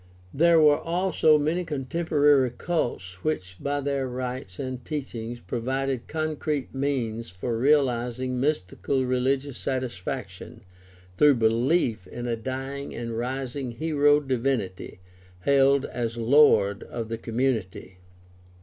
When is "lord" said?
16.17-16.81